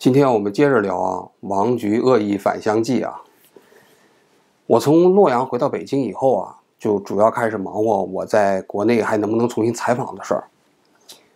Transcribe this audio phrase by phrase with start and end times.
[0.00, 3.20] 今天我们接着聊啊，王局恶意返乡记啊。
[4.66, 10.44] 我从洛阳回到北京以后啊，就主要开始忙活我在国内还能不能重新采访的事儿。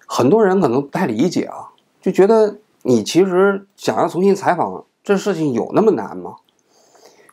[0.07, 6.37] 很多人可能不太理解啊，就觉得你其实想要重新采访这事情有那么难吗？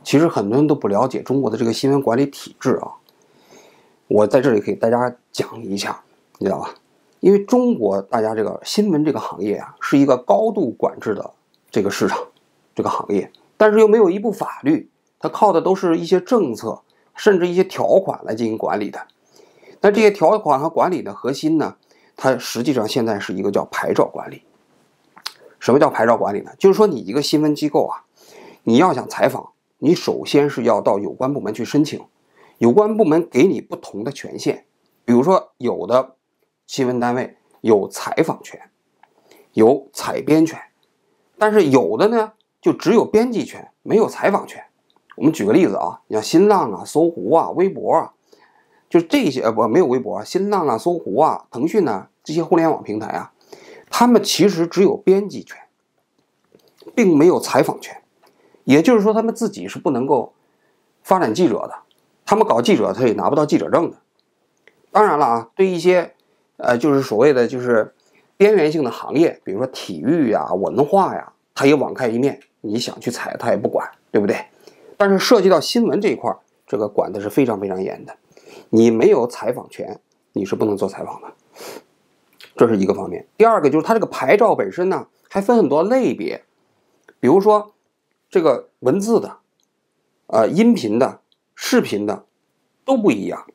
[0.04, 2.92] 其实很多人都不了解中国的这个新闻管理体制啊。
[4.10, 6.02] 我在这里给大家讲一下，
[6.40, 6.74] 你知道吧？
[7.22, 11.32] 因为中国大家这个新闻这个行业啊，是一个高度管制的
[11.70, 12.20] 这个市场，
[12.74, 16.82] 这个行业，但是又没有一部法律，它靠的都是一些政策，
[17.16, 19.06] 甚至一些条款来进行管理的。
[19.82, 21.76] 那这些条款和管理的核心呢，
[22.18, 24.42] 它实际上现在是一个叫牌照管理。
[25.60, 26.52] 什么叫牌照管理呢？
[26.58, 28.04] 就是说你一个新闻机构啊，
[28.64, 32.02] 你要想采访，你首先是要到有关部门去申请，
[32.58, 34.66] 有关部门给你不同的权限，
[35.06, 36.16] 比如说有的。
[36.72, 38.58] 新闻单位有采访权，
[39.52, 40.58] 有采编权，
[41.38, 44.64] 但是有的呢就只有编辑权，没有采访权。
[45.18, 48.14] 我们举个例子啊，像新浪啊、搜狐啊、微博啊，
[48.90, 53.34] 就这些呃不没有微博，新浪啊、搜狐啊、腾讯呢这些互联网平台啊，
[53.90, 55.58] 他们其实只有编辑权，
[56.96, 58.02] 并没有采访权。
[58.64, 60.32] 也就是说，他们自己是不能够
[61.04, 61.80] 发展记者的，
[62.26, 63.98] 他们搞记者他也拿不到记者证的。
[64.90, 66.16] 当然了啊，对一些。
[66.64, 67.92] 呃，就是所谓的就是
[68.38, 74.46] 边缘性的行业，比如说体育呀、文化呀，它也网开一面，你想去采它也不管，对不对？
[74.96, 76.32] 但是涉及到新闻这一块，
[76.68, 78.16] 这个管的是非常非常严的，
[78.70, 80.00] 你没有采访权，
[80.34, 81.34] 你是不能做采访的，
[82.56, 83.26] 这是一个方面。
[83.36, 86.44] 第二个就是它这个牌照本身呢，还分很多类别，
[87.20, 87.74] 比如说
[88.30, 89.38] 这个文字的、
[90.28, 91.22] 呃音频的、
[91.56, 92.26] 视频的
[92.86, 93.48] 都不一样，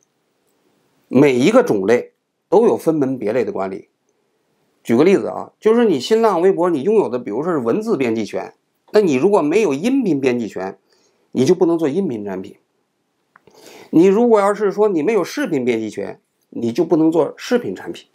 [1.07, 2.15] 每一个种类。
[2.57, 3.91] 都有分门别类的管理。
[4.83, 8.55] 举个例子啊，就是你新浪微博你拥有的，比如说是文字编辑权，
[8.93, 10.79] 那你如果没有音频编辑权，
[11.33, 12.57] 你就不能做音频产品。
[13.91, 18.07] 你如果要是说你没有视频编辑权，你就不能做视频产品。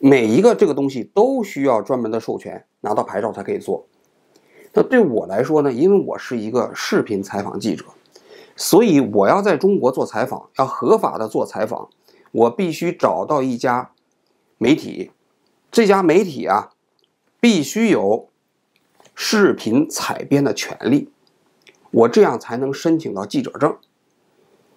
[0.00, 3.86] 每一个这个东西都需要专门的授权，拿到牌照才可以做。
[4.72, 7.84] 那对我来说呢，因为我是一个视频采访记者，
[8.56, 11.88] 所以我要在中国做采访，要合法的做采访。
[12.32, 13.90] 我必须找到一家
[14.58, 15.10] 媒体，
[15.70, 16.70] 这家媒体啊，
[17.40, 18.28] 必须有
[19.14, 21.10] 视频采编的权利，
[21.90, 23.76] 我这样才能申请到记者证。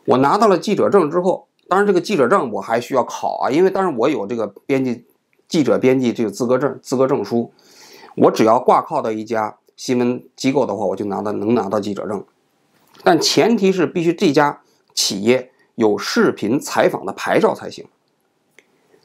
[0.06, 5.06] 我拿到了记者证之后，当然这个记者证我还需要考啊，因为当然我有这个编辑
[5.48, 7.54] 记者编辑这个资格证资格证书，
[8.16, 12.26] 我只要挂靠到一家新闻机构的话，我就拿到能拿到记者证，
[13.04, 14.62] 但前提是必须这家
[14.94, 15.52] 企业。
[15.76, 17.88] 有视频采访的牌照才行，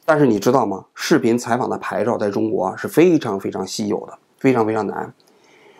[0.05, 0.85] 但是你知道吗？
[0.93, 5.13] 视频采访的牌照在中国是非常非常稀有的，非常非常难。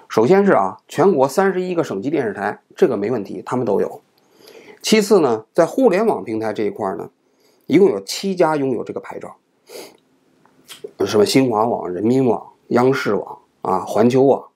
[0.07, 4.01] 首先是啊，全国三十一个省级电视台这个没问题，他们都有。
[4.81, 7.11] 其次呢，在互联网平台这一块呢，
[7.67, 9.35] 一共有七家拥有这个牌照，
[11.05, 14.47] 什么新华网、人民网、央视网啊、环球网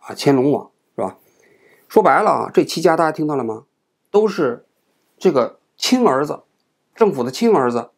[0.00, 1.16] 啊、千龙网是吧？
[1.86, 3.66] 说白了啊，这七家大家听到了吗？
[4.10, 4.66] 都是
[5.16, 5.60] 这个。
[5.76, 6.42] 亲儿子，
[6.94, 7.90] 政府的亲儿子，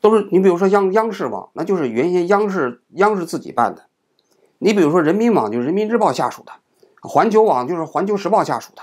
[0.00, 3.82] 都是你比如说央央视网，那就是原先央视央视自己办的；
[4.58, 6.52] 你比如说人民网，就是人民日报下属的；
[7.02, 8.82] 环球网就是环球时报下属的。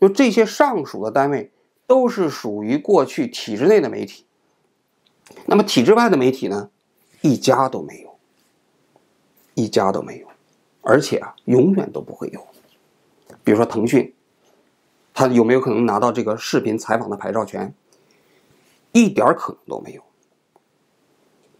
[0.00, 1.52] 就这些上属的单位，
[1.86, 4.24] 都是属于过去体制内的媒体。
[5.46, 6.70] 那么体制外的媒体呢，
[7.20, 8.16] 一家都没有，
[9.54, 10.26] 一家都没有，
[10.80, 12.46] 而且啊，永远都不会有。
[13.44, 14.14] 比如说腾讯。
[15.14, 17.74] 他有没有可能拿到这个视频采访的牌照权？
[18.92, 20.02] 一点可能都没有。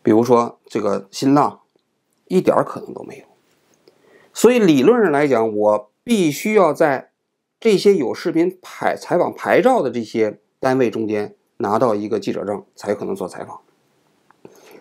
[0.03, 1.61] 比如说这个新浪，
[2.27, 3.25] 一点可能都没有。
[4.33, 7.11] 所以理论上来讲，我必须要在
[7.61, 13.61] 这些有视频牌采访牌照的这些单位中间拿到一个记者证，才有可能做采访。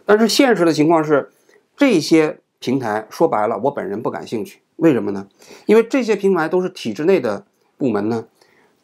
[0.06, 1.32] 但是现实的情况是，
[1.78, 4.62] 这些平台说白了，我本人不感兴趣。
[4.78, 5.28] 为什么呢？
[5.68, 7.46] 因为这些平台都是体制内的
[7.78, 8.28] 部门呢。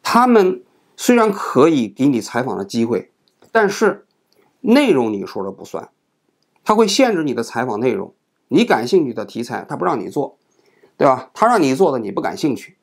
[0.09, 0.63] 他们
[0.95, 3.11] 虽然可以给你采访的机会，
[3.51, 4.05] 但是
[4.61, 5.89] 内容你说了不算，
[6.63, 8.13] 他会限制你的采访内容。
[8.47, 10.37] 你感兴趣的题材，他不让你做，
[10.95, 11.29] 对吧？
[11.33, 12.77] 他让你做的你不感兴趣。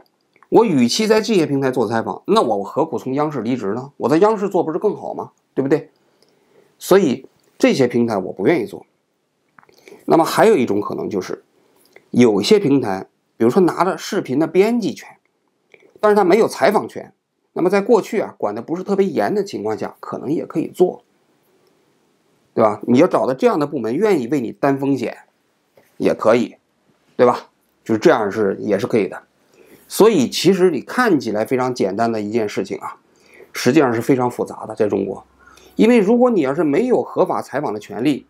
[0.51, 3.93] 我与其在这些平台做采访，那我何苦从央视离职呢？
[3.97, 5.31] 我在央视做不是更好吗？
[5.55, 5.91] 对不对？
[6.79, 8.85] 所以这些平台我不愿意做。
[10.05, 11.43] 那么还有一种可能就是，
[12.11, 15.09] 有些平台，比如说拿着视频的编辑权。
[16.05, 17.15] 但是他没有采访权，
[17.55, 21.03] 那么在过去啊，管的不是特别严的情况下，可能也可以做，
[22.53, 22.79] 对吧？
[22.83, 25.17] 你要找到这样的部门愿意为你担风险，
[25.97, 26.57] 也可以，
[27.17, 27.49] 对吧？
[27.83, 29.23] 就是这样是也是可以的。
[29.89, 32.99] 所以其实你看起来非常简单的一件事情啊，
[33.55, 35.25] 实际上是非常复杂的，在中国。
[35.75, 38.27] 因为如果你要是没有合法采访的权利，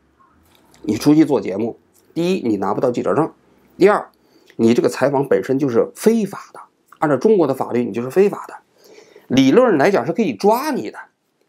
[0.82, 1.76] 你出去做节目，
[2.14, 3.32] 第一你拿不到记者证，
[3.76, 4.08] 第二
[4.54, 6.60] 你这个采访本身就是非法的，
[7.04, 8.54] 按照中国的法律你就是非法的，
[9.28, 10.98] 理论来讲是可以抓你的。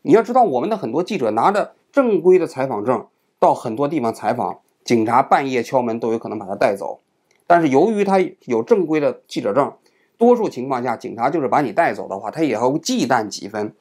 [0.01, 3.07] 你要知道，我们的很多记者拿着正规的采访证
[3.39, 6.99] 到很多地方采访，警察半夜敲门都有可能把他带走。
[7.47, 9.71] 但是由于他有正规的记者证，
[10.17, 13.73] 多数情况下警察就是把你带走的话，他也要忌惮几分。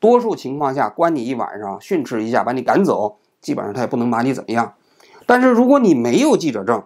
[0.00, 4.74] 多数情况下，关你一晚上，训斥一下，把你赶走，基本上他也不能把你怎么样。
[5.26, 6.82] 但是如果你没有记者证，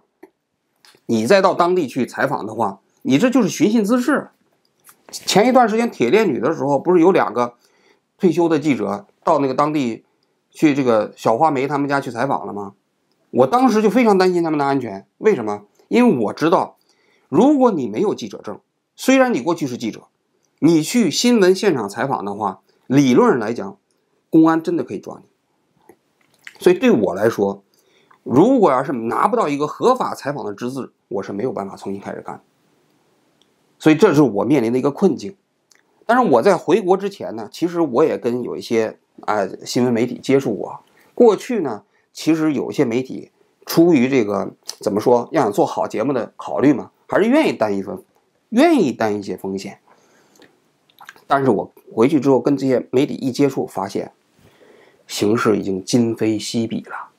[1.07, 4.29] 你再到当地去采访的话，你这就是寻衅滋事。
[5.11, 7.55] 前一段时间铁链女的时候，不是有两个
[8.19, 10.05] 退休的记者到那个当地
[10.51, 12.75] 去这个小花梅他们家去采访了吗？
[13.31, 15.07] 我当时就非常担心他们的安全。
[15.19, 15.65] 为什么？
[15.89, 16.77] 因为我知道，
[17.29, 18.61] 如果你没有记者证，
[18.97, 20.09] 虽然你过去是记者，
[20.59, 22.61] 你去新闻现场采访的话。
[22.87, 23.77] 理论上来讲，
[24.31, 25.95] 公安真的可以抓你。
[26.59, 27.63] 所以对我来说，
[28.23, 32.43] 如果要是拿不到一个合法采访的资质，我是没有办法重新开始干。
[33.79, 35.37] 所以这是我面临的一个困境。
[36.07, 40.81] 但是我在回国之前呢，其实我也跟有一些啊新闻媒体接触过。
[41.15, 41.83] 过去呢，
[42.13, 43.31] 其实有一些媒体
[43.67, 48.03] 出于这个怎么说，要想做好节目的考虑嘛，还是愿意担一份，
[48.49, 49.81] 愿意担一些风险。
[51.27, 54.13] 但是我回去之后跟这些媒体一接触，发现
[55.07, 57.11] 形势已经今非昔比了。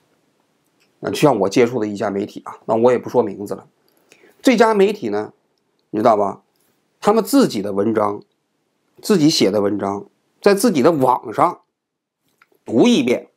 [1.01, 3.67] 那就像我接触的一家媒体啊，那我也不说名字了。
[4.41, 5.31] 这家媒体呢，
[5.91, 6.41] 你知道吧？
[6.99, 8.21] 他们自己的文章，
[9.01, 10.07] 自己写的文章，
[10.41, 11.61] 在自己的网上
[12.65, 13.29] 读一遍，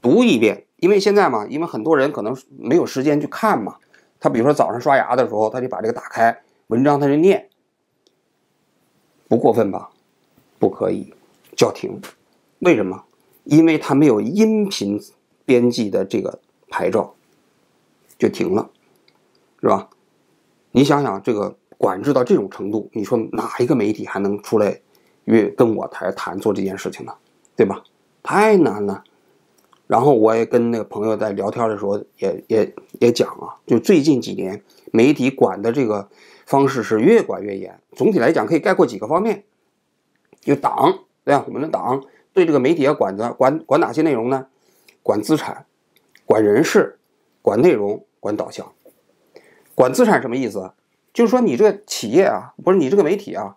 [0.00, 0.64] 读一遍。
[0.76, 3.78] 因为现在嘛，因为很多人可能没有时间去看嘛，
[4.20, 7.50] 他比如说早上刷牙的时候，他就把这个打开文章，他就念。
[9.26, 9.90] 不过分吧？
[10.60, 11.12] 不可以
[11.56, 12.00] 叫停。
[12.60, 13.04] 为什么？
[13.42, 15.02] 因为他没有音频
[15.44, 16.38] 编辑的这个
[16.68, 17.16] 牌照，
[18.16, 18.70] 就停了，
[19.60, 19.90] 是吧？
[20.70, 24.78] 你想想，这个管制到这种程度，你说哪一个媒体还能出来
[25.24, 27.14] 约跟我谈谈做这件事情呢？
[27.56, 27.82] 对吧？
[28.22, 29.02] 太难了。
[29.86, 36.10] 然后我也跟那个朋友在聊天的时候，也也也讲啊，就最近几年媒体管的这个。
[36.48, 37.78] 方式是越管越严。
[37.94, 39.44] 总体来讲，可以概括几个方面：
[40.40, 41.44] 就党，对吧？
[41.46, 42.02] 我们的党
[42.32, 44.46] 对这个媒体要管的，管管哪些内容呢？
[45.02, 45.66] 管资产，
[46.24, 46.98] 管人事，
[47.42, 48.72] 管内容，管导向。
[49.74, 50.72] 管资产什么意思？
[51.18, 53.56] 就是说你这个企业啊，不是你这个媒体啊。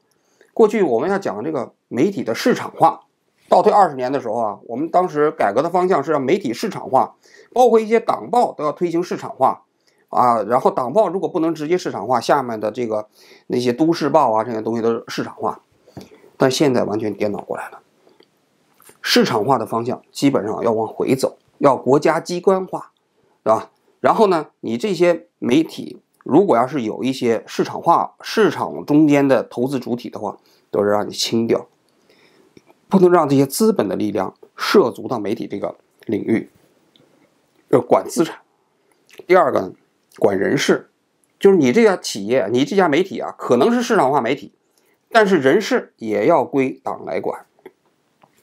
[0.51, 3.01] 过去我们要讲这个媒体的市场化，
[3.49, 7.13] 倒退二十年的时候啊，我们当时改革的方向是让媒体市场化，
[7.53, 9.61] 包括一些党报都要推行市场化。
[10.09, 13.07] 啊，然后党报如果不能直接市场化，下面的这个
[13.45, 15.61] 那些都市报啊，这些东西都是市场化。
[16.37, 17.81] 但现在完全颠倒过来了，
[19.03, 22.91] 市场化的方向基本上要往回走，要国家机关化，
[23.43, 23.69] 是吧？
[23.99, 30.37] 然后呢，你这些媒体如果要是有一些市场化、市场中间的投资主体的话，
[30.69, 31.67] 都是让你清掉，
[32.87, 35.75] 不能让这些资本的力量涉足到媒体这个
[36.05, 36.49] 领域，
[37.69, 38.39] 要管资产。
[39.27, 39.73] 第二个呢。
[40.19, 40.89] 管人事，
[41.39, 44.51] 就是你这家企业，你这家媒体啊，可能是市场化媒体，
[45.09, 47.45] 但是人事也要归党来管。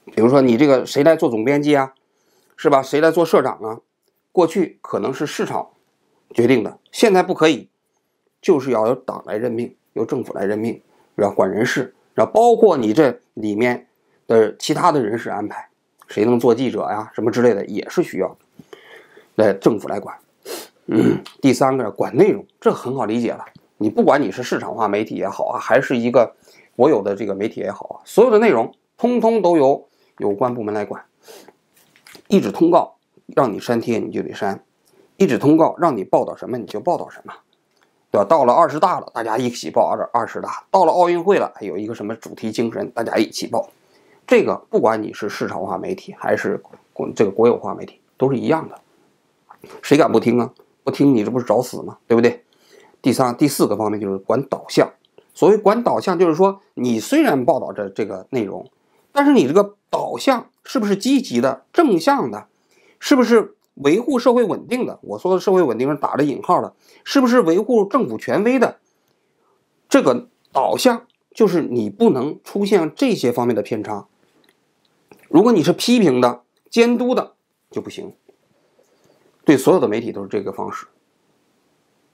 [0.07, 1.93] 比如说你这个谁来做总编辑啊，
[2.57, 2.83] 是吧？
[2.83, 3.81] 谁来做社长啊？
[4.33, 5.69] 过去可能是市场
[6.33, 7.69] 决定的，现在不可以，
[8.41, 10.81] 就是要由党来任命，由政府来任命，
[11.17, 13.87] 要管人事，然后包括你这里面
[14.27, 15.69] 的其他的人事安排，
[16.07, 18.37] 谁能做记者呀，什么之类的，也是需要
[19.35, 20.17] 来政府来管。
[20.87, 23.45] 嗯，第三个管内容，这很好理解了。
[23.77, 26.35] 你不管你是市场化媒体也好啊，还是一个
[26.75, 29.87] 国有的这个媒体也好啊，所有的内容通通都由
[30.19, 31.05] 有关部门来管。
[32.29, 34.57] 一纸通告让你删帖，你就得删；
[35.17, 37.33] 一纸通告让你报道什么，你就报道什么，
[38.11, 38.25] 对吧？
[38.25, 43.69] 到了二十大了，大家一起报二二十大；到了奥运会了，有一个什么主题精神，大家一起报。
[44.27, 46.63] 这个不管你是市场化媒体还是
[46.93, 48.79] 国这个国有化媒体，都是一样的。
[49.83, 50.51] 谁敢不听啊？
[50.85, 51.99] 不听你这不是找死吗？
[52.07, 52.45] 对不对？
[53.03, 54.91] 第三、第四个方面就是管导向。
[55.35, 58.71] 所谓管导向，就是说你虽然报道着这个内容，
[59.13, 62.47] 但是你这个导向是不是积极的、正向的？
[62.99, 64.99] 是不是维护社会稳定的？
[65.03, 68.79] 我说的社会稳定是打着引号的，是不是维护政府权威的？
[69.89, 74.07] 这个导向就是你不能出现这些方面的偏差。
[75.29, 77.35] 如果你是批评的、监督的，
[77.71, 78.13] 就不行。
[79.45, 80.87] 对所有的媒体都是这个方式，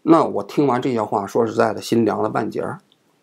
[0.02, 2.80] 那我听完这些话，说实在的，心凉了半截儿，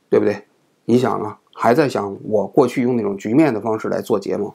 [0.09, 0.47] 对不对？
[0.83, 4.53] 你想啊，还在想我过去用那种局面的方式来做节目，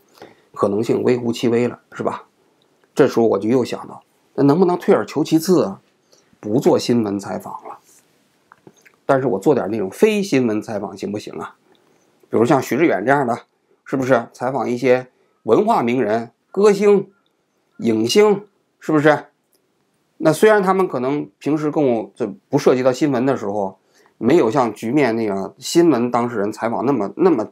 [0.52, 2.26] 可能性微乎其微了，是吧？
[2.96, 4.02] 这时候我就又想到，
[4.34, 5.80] 那能不能退而求其次啊？
[6.40, 7.78] 不做新闻采访了，
[9.04, 11.56] 但是我做点那种非新闻采访行不行啊？
[12.30, 13.38] 比如像徐志远这样的，
[13.84, 15.08] 是不是采访一些
[15.42, 17.10] 文化名人、歌星、
[17.78, 18.46] 影星，
[18.80, 19.26] 是不是？
[20.16, 23.78] 那虽然他们可能平时跟我这不涉及到新闻的时候，
[24.16, 27.48] 没有像局面那样新闻当事人采访那么那么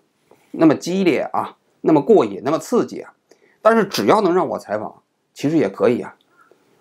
[0.52, 3.12] 那么激烈啊，那么过瘾，那么刺激啊，
[3.60, 5.02] 但是只要能让我采访，
[5.34, 6.16] 其实也可以啊。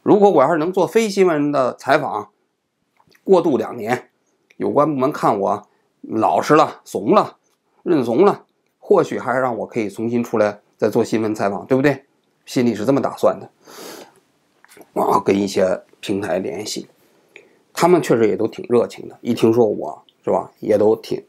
[0.04, 2.30] 如果我要是能做非新闻的采访，
[3.24, 4.10] 过渡两年，
[4.58, 5.68] 有关部门看我
[6.02, 7.38] 老实了、怂了、
[7.84, 8.46] 认怂了，
[8.80, 12.06] 或许还让我可以重新出来再做新闻采访，对不对？
[12.46, 13.50] 心里是这么打算的。
[14.94, 16.88] 啊，跟一些平台联系，
[17.72, 19.18] 他们确实也都挺热情的。
[19.22, 21.24] 一听说我是吧，也都挺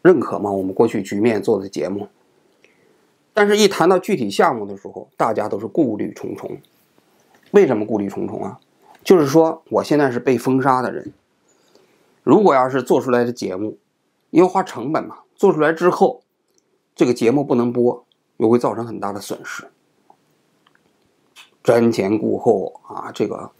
[0.00, 0.50] 认可嘛。
[0.50, 2.08] 我们过去局面做的节目，
[3.36, 6.56] 但是一谈到具体项目的时候，大家都是顾虑重重。
[7.50, 8.58] 为什么顾虑重重啊？
[9.04, 11.12] 就是说，我现在是被封杀的人。
[12.22, 13.76] 如果要是做出来的节目，
[14.30, 16.22] 因为花成本嘛，做出来之后，
[16.94, 18.06] 这个节目不能播，
[18.38, 19.64] 又会造成很大的损失。
[21.62, 23.50] 瞻前顾后啊，这个，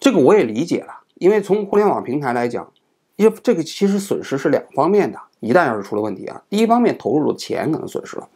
[0.00, 1.02] 这个我也理解了。
[1.16, 2.72] 因为从互联网平台来讲，
[3.16, 5.20] 因为这个其实损失是两方面的。
[5.40, 8.26] 一旦要是出了问题啊，第一方面投入的钱可能损失了，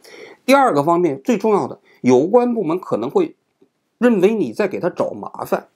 [0.51, 3.37] 第二个方面最重要的，有关部门可能会。
[3.99, 5.69] 认为你在给他找麻烦。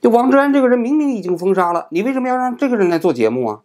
[0.00, 3.60] 就王志安这个人明明已经封杀了，你为什么要让这个人来做节目啊？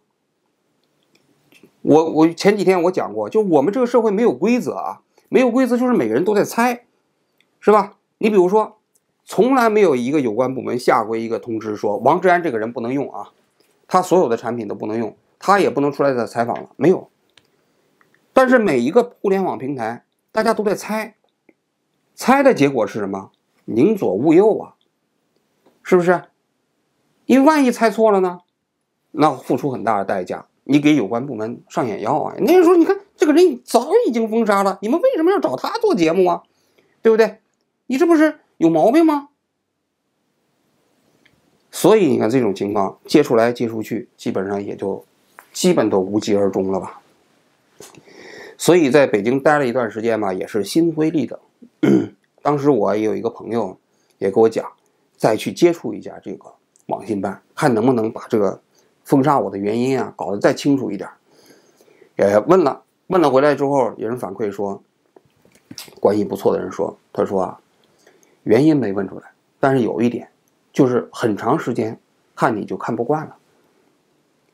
[1.82, 6.84] 我我前几天我讲过，就我们这个社会没有规则啊，没有规则就是每个人都在猜，
[7.58, 7.94] 是吧？
[8.18, 8.76] 你比如说，
[9.24, 13.32] 从来没有一个有关部门下过一个通知说王志安这个人不能用啊，
[13.88, 17.08] 他所有的产品都不能用，他也不能出来再采访了，没有。
[18.36, 21.14] 但是每一个互联网平台，大家都在猜。
[22.14, 23.30] 猜的结果是什么？
[23.64, 24.74] 宁左勿右啊，
[25.82, 26.24] 是不是？
[27.24, 28.40] 因为万一猜错了呢，
[29.12, 30.48] 那付出很大的代价。
[30.64, 32.34] 你给有关部门上眼药啊！
[32.40, 36.42] 那时候你看这个人早已经封杀了，你们为什么要找他做节目啊？
[37.00, 37.38] 对不对？
[37.86, 39.30] 你这不是有毛病吗？
[41.70, 45.02] 所以你看这种情况接出来接出去，基本上也就
[45.54, 47.00] 基本都无疾而终了吧。
[48.66, 52.10] 所以在北京待了一段时间吧，也是心灰意冷。
[52.42, 53.78] 当时我有一个朋友，
[54.18, 54.68] 也跟我讲，
[55.16, 56.52] 再去接触一下这个
[56.86, 58.60] 网信办，看能不能把这个
[59.04, 61.08] 封杀我的原因啊搞得再清楚一点。
[62.16, 64.82] 也问了，问了回来之后，有人反馈说，
[66.00, 67.60] 关系不错的人说，他说啊，
[68.42, 69.30] 原因没问出来，
[69.60, 70.28] 但是有一点，
[70.72, 71.96] 就是很长时间
[72.34, 73.36] 看你就看不惯了，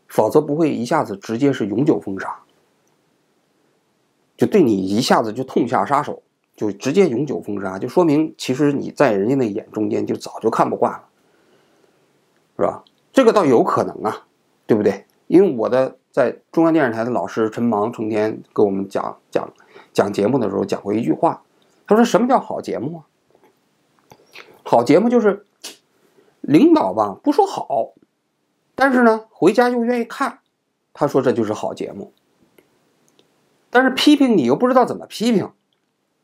[0.06, 2.38] 否则不会一下子直接是永久封杀，
[4.42, 6.20] 就对你一下子就痛下杀手。
[6.56, 11.04] 就直接永久封杀，就说明其实你在人家那眼中间就早就看不惯了，
[12.56, 12.84] 是吧？
[13.12, 14.26] 这个倒有可能啊，
[14.66, 15.06] 对不对？
[15.28, 19.50] 因为我的在中央电视台的老师陈芒成天给我们讲讲
[19.94, 21.42] 讲节目的时候讲过一句话，
[21.86, 23.06] 他说：“什么叫好节目啊？
[24.62, 25.46] 好节目就是
[26.42, 27.94] 领导吧不说好，
[28.74, 30.40] 但是呢回家又愿意看，
[30.92, 32.12] 他说这就是好节目。
[33.72, 35.50] 但是批评你又不知道怎么批评。”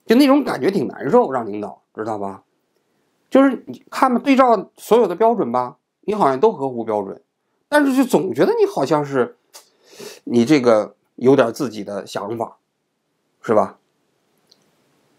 [0.06, 2.44] 就那种感觉挺难受，让领导知道吧？
[3.28, 7.20] 就是你看吧，对照所有的标准吧，你好像都合乎标准，
[7.68, 9.36] 但是就总觉得你好像是
[10.24, 12.56] 你这个有点自己的想法，
[13.42, 13.78] 是吧？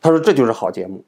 [0.02, 1.06] 他说这就是好节目。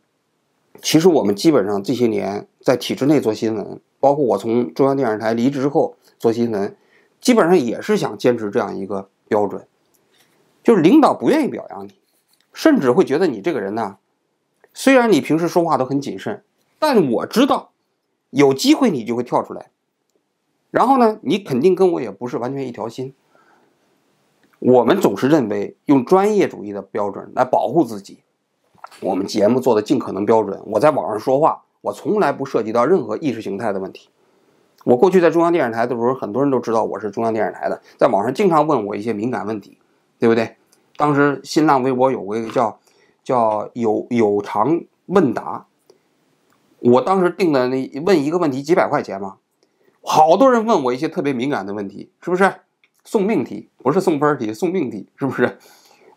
[0.83, 6.75] 其实我们基本上这些年在体制内做新闻，包括我从中央电视台离职后做新闻，
[7.19, 9.65] 基本上也是想坚持这样一个标准，
[10.63, 11.93] 就是领导不愿意表扬你。
[12.53, 13.97] 甚至会觉得你这个人呢，
[14.73, 16.43] 虽然你平时说话都很谨慎，
[16.79, 17.71] 但我知道
[18.29, 19.71] 有机会你就会跳出来。
[20.69, 23.13] 然后呢，你肯定跟我也不是完全一条心。
[24.59, 28.19] 我们总是认为用专业主义的标准来保护自己，
[28.99, 30.61] 我们节目做的尽可能标准。
[30.65, 34.09] 我在网上说话，我从来不涉及到任何意识形态的问题。
[34.83, 39.77] 我过去在中央电视台的时候，很多人都知道我是中央电视台的，在网上经常问我一些敏感问题，
[40.21, 40.55] 对不对？
[40.97, 42.79] 当时新浪微博有个叫
[43.23, 45.65] 叫有有偿问答，
[46.77, 49.37] 我当时定的那问一个问题几百块钱嘛，
[50.03, 52.53] 好多人问我一些特别敏感的问题，是不是
[53.03, 53.69] 送命题？
[53.79, 55.57] 不是送分题，送命题，是不是？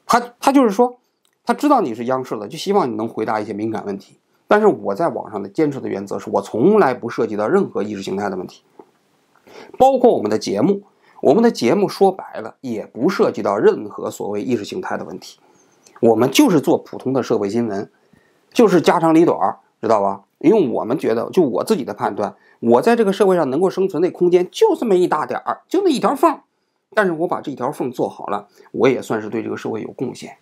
[0.05, 0.99] 他他就是说，
[1.47, 4.19] 他知道你是央视的，就希望你能回答一些敏感问题。
[4.47, 8.63] 但是我在网上的坚持的原则是我从来不涉及到任何意识形态的问题，
[9.79, 10.83] 包括我们的节目，
[11.21, 15.39] 我们的节目说白了也不涉及到任何所谓意识形态的问题，
[16.01, 17.91] 我们就是做普通的社会新闻，
[18.53, 20.23] 就是家长里短，知道吧？
[20.39, 26.41] 因为我们觉得，就我自己的判断，我在这个社会上能够生存的空间就这么一大点儿，就那一条缝，
[26.93, 30.37] 但是我把这条缝做好了，我也算是对这个社会有贡献。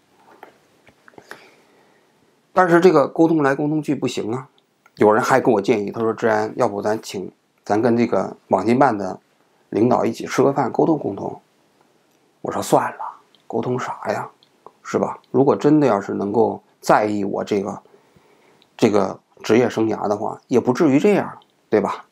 [2.53, 4.49] 但是这个沟通来沟通去不行啊！
[4.97, 7.31] 有人还给我建议，他说：“志安，要不咱请
[7.65, 9.19] 咱跟这个网信办的
[9.73, 11.41] 领导一起吃个饭，沟通沟通。”
[12.41, 13.05] 我说：“算了，
[13.47, 14.31] 沟通啥呀？
[14.83, 15.19] 是吧？
[15.31, 17.83] 如果真的要是能够在意我这个
[18.77, 21.39] 这个职业生涯的话，也不至于这样，
[21.69, 22.07] 对吧？”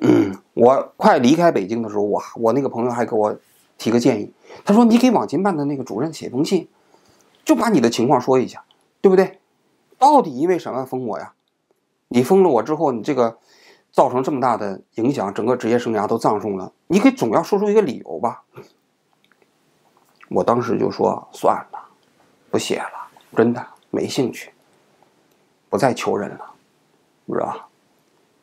[0.00, 3.36] 嗯，我快离开北京的时候，我我那个朋友还给我
[3.76, 4.32] 提个建议，
[4.64, 6.68] 他说：“你给网信办的那个主任写封信，
[7.44, 8.62] 就把你的情况说一下，
[9.00, 9.40] 对不对？”
[9.98, 11.32] 到底因为什么封我呀？
[12.08, 13.38] 你封了我之后，你这个
[13.92, 18.42] 造成这么大的影响，整个职业生涯都葬送了，你可总要说出一个理由吧？
[20.28, 21.78] 我当时就说算了，
[22.50, 24.52] 不写了，真的没兴趣，
[25.68, 26.52] 不再求人了，
[27.28, 27.68] 是吧？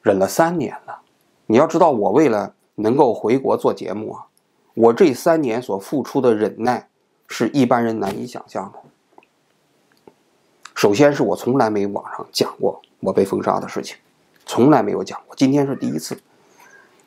[0.01, 0.99] 忍了三年了，
[1.45, 4.25] 你要知道，我为了能够回国做节目啊，
[4.73, 6.89] 我这三年所付出的忍耐，
[7.27, 8.79] 是一般人难以想象的。
[10.75, 13.97] 首先是我从来没网上讲过我被封杀的事情，
[14.47, 16.17] 从来没有讲过，今天是第一次，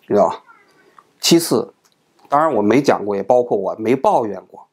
[0.06, 0.42] 知道吧？
[1.18, 1.72] 其次，
[2.28, 4.68] 当然我没讲过，也包括我没抱怨过，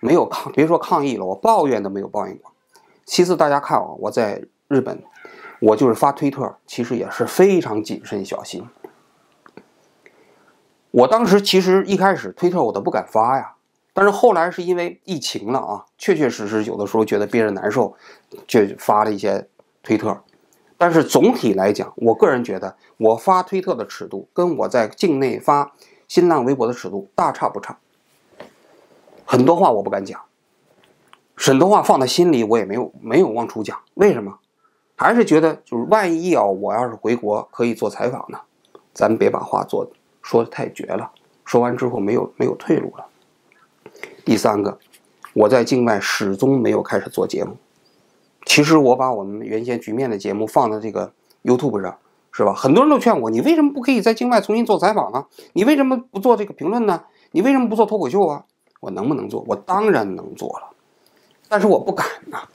[0.00, 2.52] 没有抗，别说抗议了，我抱怨都没有抱怨过。
[3.04, 5.02] 其次，大家看啊，我在日本，
[5.60, 8.68] 我就是发推特，其实也是非常谨慎小心。
[10.90, 13.54] 我当时其实一开始推特我都不敢发呀。
[13.92, 17.96] 但是后来是因为疫情了啊，确确实实有的时候觉得憋着难受，
[18.46, 19.48] 就发了一些
[19.82, 20.22] 推特。
[20.80, 25.74] 但是总体来讲，我个人觉得我发推特的尺度跟我在境内发
[26.08, 27.78] 新浪微博的尺度大差不差。
[29.26, 30.18] 很多话我不敢讲，
[31.34, 33.78] 很多话放在心里，我也没有没有往出讲。
[33.92, 34.38] 为什么？
[34.96, 38.40] 还是觉得就是万一啊，我要是回国可以做采访呢，
[38.94, 39.86] 咱别把话做
[40.22, 41.10] 说的太绝了，
[41.44, 43.04] 说完之后没有没有退路了。
[44.24, 44.78] 第三个，
[45.34, 47.54] 我在境外始终没有开始做节目。
[48.46, 51.12] 其实我把我们原先局面的节目放在这个
[51.44, 51.98] YouTube 上，
[52.32, 52.52] 是吧？
[52.54, 55.26] 很多人都劝我，你为什么不可以在境外重新做采访呢？
[55.52, 57.04] 你为什么不做这个评论呢？
[57.32, 58.44] 你为什么不做脱口秀啊？
[58.80, 59.44] 我能不能做？
[59.46, 60.70] 我当然能做了，
[61.48, 62.48] 但是我不敢呐。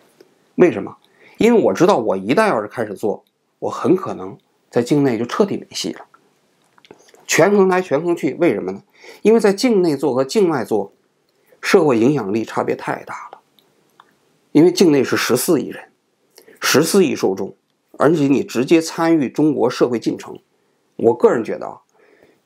[0.56, 0.98] 为什么？
[1.38, 3.24] 因为我知道，我一旦要是开始做，
[3.60, 4.38] 我很可能
[4.70, 6.02] 在境内就彻底没戏了。
[7.28, 8.84] 权衡来权衡去，为什么呢？
[9.22, 10.92] 因为在境内做和境外做。
[11.62, 13.35] 社会影响力差别太大了，
[14.56, 15.84] 因为境内是十四亿人，
[16.62, 17.58] 十四亿受众，
[17.98, 20.40] 而且你直接参与中国社会进程。
[20.96, 21.82] 我个人觉得啊，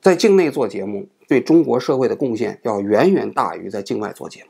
[0.02, 4.50] 在境内做节目对中国社会的贡献要远远大于在境外做节目，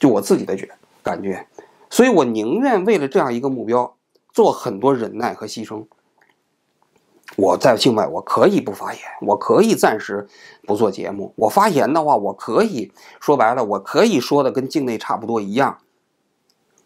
[0.00, 0.68] 就我自己的觉
[1.00, 1.46] 感觉，
[1.88, 3.96] 所以我宁愿为了这样一个目标
[4.32, 5.86] 做很多忍耐和牺牲。
[7.36, 10.26] 我在境外，我可以不发言，我可以暂时
[10.66, 11.32] 不做节目。
[11.36, 15.78] 我发言的话，我可以说白了，我可以说的跟境内差不多一样。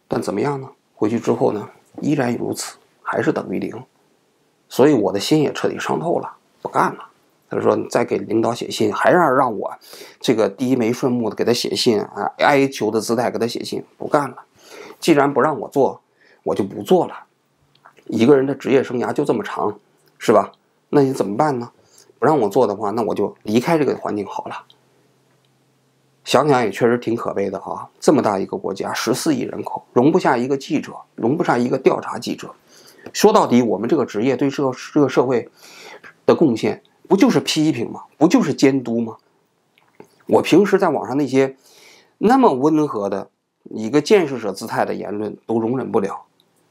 [0.08, 0.68] 但怎么样呢？
[0.94, 1.68] 回去之后呢，
[2.00, 3.82] 依然如此，还是等于零。
[4.68, 7.08] 所以我的心也彻底伤透了，不干了。
[7.50, 9.72] 他说：“你再给领导写信，还让让我
[10.20, 14.36] 这个低眉顺目的给他写信啊，哀求的姿态给他写信，不干了。
[14.98, 16.00] 既然不让我做，
[16.42, 17.14] 我就不做了。
[18.06, 19.78] 一个人的职业生涯就这么长。”
[20.18, 20.52] 是吧？
[20.88, 21.70] 那你怎么办呢？
[22.18, 24.64] 不让我做的话，那我就离开这个环境好了。
[26.24, 27.86] 想想也确实挺可悲的啊！
[28.00, 32.50] 这么大一个国家，十四亿人口，容不下一个记者，容不下一个调查记者。
[33.12, 35.48] 说到底，我们这个职业对这个这个社会
[36.24, 38.04] 的贡献，不就是批评吗？
[38.16, 39.16] 不就是监督吗？
[40.26, 41.54] 我平时在网上那些
[42.16, 43.28] 那么温和的
[43.64, 46.22] 一个建设者姿态的言论都容忍不了，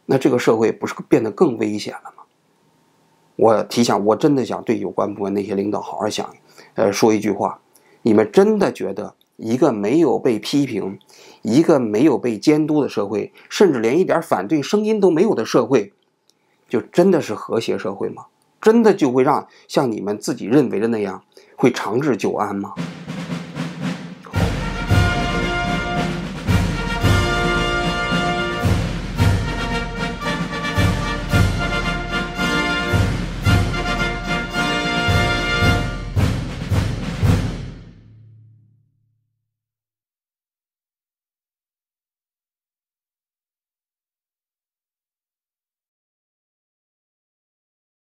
[0.08, 2.24] 那这个社会不是变得更危险了吗？
[3.36, 6.28] 我提想，我真的想对有关部门那些领导好好想，
[6.74, 7.60] 呃，说一句话：
[8.02, 11.00] 你们真的觉得一个没有被批评、
[11.42, 15.92] 一个没有被监督的社会，甚至连一点反对声音都没有的社会，
[16.70, 18.26] 就真的是和谐社会吗？
[18.62, 21.24] 真的就会让像你们自己认为的那样，
[21.58, 22.74] 会长治久安吗？